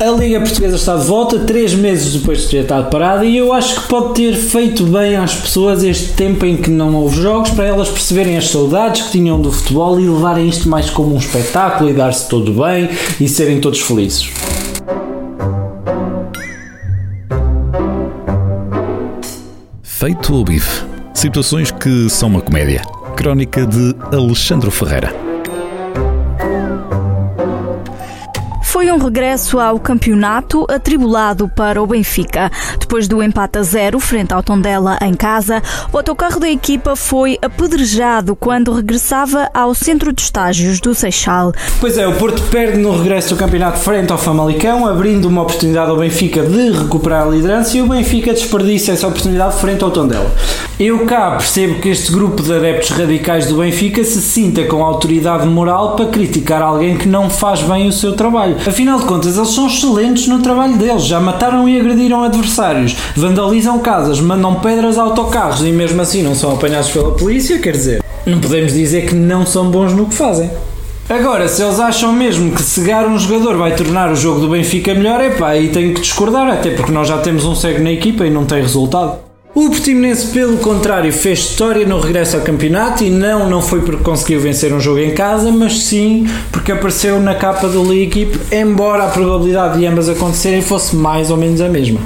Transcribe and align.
A 0.00 0.10
Liga 0.12 0.38
Portuguesa 0.38 0.76
está 0.76 0.96
de 0.96 1.06
volta, 1.06 1.40
três 1.40 1.74
meses 1.74 2.14
depois 2.14 2.42
de 2.42 2.48
ter 2.50 2.62
estado 2.62 2.88
parada, 2.88 3.24
e 3.24 3.36
eu 3.36 3.52
acho 3.52 3.82
que 3.82 3.88
pode 3.88 4.14
ter 4.14 4.32
feito 4.36 4.84
bem 4.84 5.16
às 5.16 5.34
pessoas 5.34 5.82
este 5.82 6.12
tempo 6.12 6.46
em 6.46 6.56
que 6.56 6.70
não 6.70 6.94
houve 6.94 7.20
jogos, 7.20 7.50
para 7.50 7.64
elas 7.64 7.88
perceberem 7.88 8.36
as 8.36 8.46
saudades 8.46 9.02
que 9.02 9.10
tinham 9.10 9.42
do 9.42 9.50
futebol 9.50 9.98
e 9.98 10.08
levarem 10.08 10.48
isto 10.48 10.68
mais 10.68 10.88
como 10.88 11.16
um 11.16 11.18
espetáculo 11.18 11.90
e 11.90 11.94
dar-se 11.94 12.28
todo 12.28 12.52
bem 12.52 12.88
e 13.20 13.28
serem 13.28 13.60
todos 13.60 13.80
felizes. 13.80 14.30
Feito 19.82 20.32
o 20.32 20.44
bife. 20.44 20.84
Situações 21.12 21.72
que 21.72 22.08
são 22.08 22.28
uma 22.28 22.40
comédia. 22.40 22.82
Crónica 23.16 23.66
de 23.66 23.96
Alexandre 24.12 24.70
Ferreira. 24.70 25.27
Foi 28.78 28.92
um 28.92 28.98
regresso 28.98 29.58
ao 29.58 29.80
campeonato 29.80 30.64
atribulado 30.70 31.48
para 31.48 31.82
o 31.82 31.86
Benfica. 31.88 32.48
Depois 32.78 33.08
do 33.08 33.20
empate 33.20 33.58
a 33.58 33.62
zero 33.64 33.98
frente 33.98 34.32
ao 34.32 34.40
Tondela 34.40 34.96
em 35.02 35.14
casa, 35.14 35.60
o 35.92 35.96
autocarro 35.96 36.38
da 36.38 36.48
equipa 36.48 36.94
foi 36.94 37.36
apedrejado 37.42 38.36
quando 38.36 38.72
regressava 38.72 39.50
ao 39.52 39.74
centro 39.74 40.12
de 40.12 40.22
estágios 40.22 40.78
do 40.78 40.94
Seixal. 40.94 41.52
Pois 41.80 41.98
é, 41.98 42.06
o 42.06 42.14
Porto 42.14 42.40
perde 42.52 42.78
no 42.78 42.96
regresso 42.96 43.34
do 43.34 43.36
campeonato 43.36 43.80
frente 43.80 44.12
ao 44.12 44.18
Famalicão, 44.18 44.86
abrindo 44.86 45.26
uma 45.26 45.42
oportunidade 45.42 45.90
ao 45.90 45.96
Benfica 45.96 46.44
de 46.44 46.70
recuperar 46.70 47.26
a 47.26 47.30
liderança 47.30 47.76
e 47.76 47.82
o 47.82 47.88
Benfica 47.88 48.32
desperdiça 48.32 48.92
essa 48.92 49.08
oportunidade 49.08 49.56
frente 49.56 49.82
ao 49.82 49.90
Tondela. 49.90 50.32
Eu 50.80 51.04
cá 51.06 51.32
percebo 51.32 51.80
que 51.80 51.88
este 51.88 52.12
grupo 52.12 52.40
de 52.40 52.54
adeptos 52.54 52.90
radicais 52.90 53.48
do 53.48 53.56
Benfica 53.56 54.04
se 54.04 54.22
sinta 54.22 54.62
com 54.62 54.84
autoridade 54.84 55.44
moral 55.44 55.96
para 55.96 56.06
criticar 56.06 56.62
alguém 56.62 56.96
que 56.96 57.08
não 57.08 57.28
faz 57.28 57.62
bem 57.62 57.88
o 57.88 57.92
seu 57.92 58.12
trabalho. 58.12 58.54
Afinal 58.64 59.00
de 59.00 59.04
contas, 59.06 59.36
eles 59.36 59.48
são 59.48 59.66
excelentes 59.66 60.28
no 60.28 60.40
trabalho 60.40 60.78
deles, 60.78 61.04
já 61.04 61.18
mataram 61.18 61.68
e 61.68 61.80
agrediram 61.80 62.22
adversários, 62.22 62.96
vandalizam 63.16 63.80
casas, 63.80 64.20
mandam 64.20 64.54
pedras 64.60 64.96
a 64.98 65.02
autocarros 65.02 65.64
e 65.64 65.72
mesmo 65.72 66.00
assim 66.00 66.22
não 66.22 66.36
são 66.36 66.52
apanhados 66.52 66.90
pela 66.90 67.10
polícia, 67.10 67.58
quer 67.58 67.72
dizer, 67.72 68.00
não 68.24 68.38
podemos 68.38 68.72
dizer 68.72 69.04
que 69.04 69.16
não 69.16 69.44
são 69.44 69.72
bons 69.72 69.92
no 69.92 70.06
que 70.06 70.14
fazem. 70.14 70.48
Agora, 71.08 71.48
se 71.48 71.60
eles 71.60 71.80
acham 71.80 72.12
mesmo 72.12 72.52
que 72.52 72.62
cegar 72.62 73.04
um 73.04 73.18
jogador 73.18 73.56
vai 73.56 73.74
tornar 73.74 74.12
o 74.12 74.14
jogo 74.14 74.38
do 74.38 74.48
Benfica 74.50 74.94
melhor, 74.94 75.20
é 75.20 75.30
pá, 75.30 75.48
aí 75.48 75.70
tenho 75.70 75.92
que 75.92 76.02
discordar, 76.02 76.48
até 76.48 76.70
porque 76.70 76.92
nós 76.92 77.08
já 77.08 77.18
temos 77.18 77.44
um 77.44 77.56
cego 77.56 77.82
na 77.82 77.90
equipa 77.90 78.24
e 78.24 78.30
não 78.30 78.44
tem 78.44 78.62
resultado. 78.62 79.27
O 79.60 79.70
Portimonense, 79.70 80.28
pelo 80.28 80.58
contrário, 80.58 81.12
fez 81.12 81.40
história 81.40 81.84
no 81.84 81.98
regresso 81.98 82.36
ao 82.36 82.42
campeonato 82.44 83.02
e 83.02 83.10
não, 83.10 83.50
não 83.50 83.60
foi 83.60 83.80
porque 83.80 84.04
conseguiu 84.04 84.40
vencer 84.40 84.72
um 84.72 84.78
jogo 84.78 85.00
em 85.00 85.12
casa, 85.12 85.50
mas 85.50 85.80
sim 85.80 86.28
porque 86.52 86.70
apareceu 86.70 87.18
na 87.18 87.34
capa 87.34 87.66
do 87.66 87.92
Equipe, 87.92 88.38
embora 88.54 89.02
a 89.02 89.08
probabilidade 89.08 89.80
de 89.80 89.84
ambas 89.84 90.08
acontecerem 90.08 90.62
fosse 90.62 90.94
mais 90.94 91.28
ou 91.28 91.36
menos 91.36 91.60
a 91.60 91.68
mesma. 91.68 91.98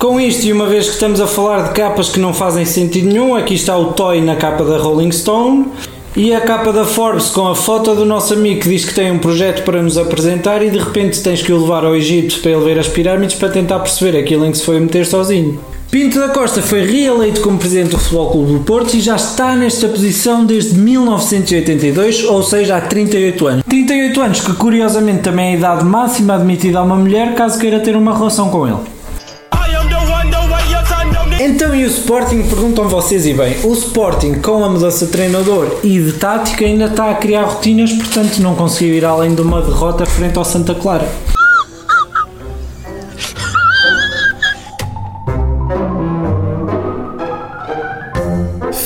Com 0.00 0.20
isto, 0.20 0.46
e 0.46 0.52
uma 0.52 0.66
vez 0.66 0.86
que 0.86 0.94
estamos 0.94 1.20
a 1.20 1.28
falar 1.28 1.68
de 1.68 1.74
capas 1.74 2.08
que 2.08 2.18
não 2.18 2.34
fazem 2.34 2.64
sentido 2.64 3.06
nenhum, 3.06 3.36
aqui 3.36 3.54
está 3.54 3.78
o 3.78 3.92
Toy 3.92 4.20
na 4.20 4.34
capa 4.34 4.64
da 4.64 4.76
Rolling 4.76 5.12
Stone 5.12 5.66
e 6.16 6.34
a 6.34 6.40
capa 6.40 6.72
da 6.72 6.84
Forbes 6.84 7.28
com 7.28 7.46
a 7.46 7.54
foto 7.54 7.94
do 7.94 8.04
nosso 8.04 8.34
amigo 8.34 8.62
que 8.62 8.68
diz 8.68 8.84
que 8.84 8.94
tem 8.94 9.12
um 9.12 9.20
projeto 9.20 9.62
para 9.62 9.80
nos 9.80 9.96
apresentar 9.96 10.60
e 10.60 10.70
de 10.70 10.78
repente 10.78 11.22
tens 11.22 11.40
que 11.40 11.52
o 11.52 11.60
levar 11.60 11.84
ao 11.84 11.94
Egito 11.94 12.40
para 12.40 12.50
ele 12.50 12.64
ver 12.64 12.80
as 12.80 12.88
pirâmides 12.88 13.36
para 13.36 13.48
tentar 13.48 13.78
perceber 13.78 14.18
aquilo 14.18 14.44
em 14.44 14.50
que 14.50 14.58
se 14.58 14.64
foi 14.64 14.80
meter 14.80 15.06
sozinho. 15.06 15.60
Pinto 15.94 16.18
da 16.18 16.28
Costa 16.28 16.60
foi 16.60 16.84
reeleito 16.84 17.40
como 17.40 17.56
presidente 17.56 17.90
do 17.90 17.98
Futebol 17.98 18.32
Clube 18.32 18.52
do 18.54 18.60
Porto 18.64 18.94
e 18.94 19.00
já 19.00 19.14
está 19.14 19.54
nesta 19.54 19.86
posição 19.86 20.44
desde 20.44 20.76
1982, 20.76 22.24
ou 22.24 22.42
seja, 22.42 22.78
há 22.78 22.80
38 22.80 23.46
anos. 23.46 23.64
38 23.68 24.20
anos 24.20 24.40
que 24.40 24.52
curiosamente 24.54 25.22
também 25.22 25.50
é 25.50 25.52
a 25.52 25.56
idade 25.56 25.84
máxima 25.84 26.34
admitida 26.34 26.80
a 26.80 26.82
uma 26.82 26.96
mulher 26.96 27.36
caso 27.36 27.60
queira 27.60 27.78
ter 27.78 27.94
uma 27.94 28.12
relação 28.12 28.50
com 28.50 28.66
ele. 28.66 28.78
Então 31.38 31.72
e 31.72 31.84
o 31.84 31.86
Sporting? 31.86 32.42
Perguntam 32.42 32.88
vocês 32.88 33.24
e 33.24 33.32
bem, 33.32 33.54
o 33.62 33.72
Sporting 33.72 34.40
com 34.40 34.64
a 34.64 34.68
mudança 34.68 35.06
de 35.06 35.12
treinador 35.12 35.78
e 35.84 36.00
de 36.00 36.14
tática 36.14 36.64
ainda 36.64 36.86
está 36.86 37.12
a 37.12 37.14
criar 37.14 37.44
rotinas, 37.44 37.92
portanto 37.92 38.38
não 38.38 38.56
conseguiu 38.56 38.96
ir 38.96 39.04
além 39.04 39.32
de 39.32 39.42
uma 39.42 39.62
derrota 39.62 40.04
frente 40.04 40.36
ao 40.36 40.44
Santa 40.44 40.74
Clara. 40.74 41.08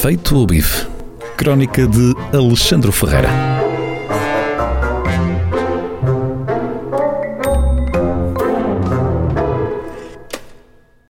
Feito 0.09 0.39
o 0.39 0.47
bife. 0.47 0.87
Crónica 1.37 1.87
de 1.87 2.15
Alexandre 2.33 2.91
Ferreira. 2.91 3.58